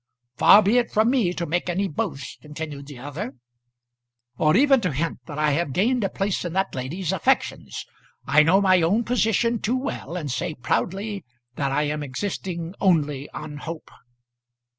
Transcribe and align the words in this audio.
"Far 0.35 0.63
be 0.63 0.79
it 0.79 0.89
from 0.89 1.11
me 1.11 1.31
to 1.33 1.45
make 1.45 1.69
any 1.69 1.87
boast," 1.87 2.41
continued 2.41 2.87
the 2.87 2.97
other, 2.97 3.35
"or 4.35 4.57
even 4.57 4.81
to 4.81 4.91
hint 4.91 5.19
that 5.27 5.37
I 5.37 5.51
have 5.51 5.73
gained 5.73 6.03
a 6.03 6.09
place 6.09 6.43
in 6.43 6.53
that 6.53 6.73
lady's 6.73 7.11
affections. 7.11 7.85
I 8.25 8.41
know 8.41 8.61
my 8.61 8.81
own 8.81 9.03
position 9.03 9.59
too 9.59 9.77
well, 9.77 10.15
and 10.17 10.31
say 10.31 10.55
proudly 10.55 11.23
that 11.53 11.71
I 11.71 11.83
am 11.83 12.01
existing 12.01 12.73
only 12.81 13.29
on 13.29 13.57
hope." 13.57 13.91